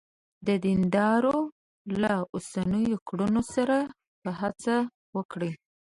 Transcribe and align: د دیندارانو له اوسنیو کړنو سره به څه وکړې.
د 0.47 0.49
دیندارانو 0.65 1.35
له 2.01 2.13
اوسنیو 2.33 2.97
کړنو 3.07 3.41
سره 3.53 3.77
به 4.23 4.31
څه 4.63 4.75
وکړې. 5.17 5.51